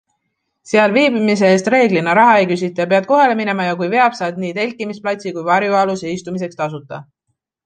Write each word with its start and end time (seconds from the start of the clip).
Seal 0.69 0.93
viibimise 0.93 1.51
eest 1.57 1.69
reeglina 1.73 2.15
raha 2.19 2.37
ei 2.39 2.47
küsita, 2.53 2.87
pead 2.95 3.07
kohale 3.11 3.35
minema 3.43 3.67
ja 3.69 3.77
kui 3.83 3.91
veab, 3.95 4.17
saad 4.21 4.41
nii 4.45 4.55
telkimisplatsi 4.59 5.35
kui 5.37 5.47
varjualuse 5.53 6.17
istumiseks 6.19 6.61
tasuta. 6.65 7.05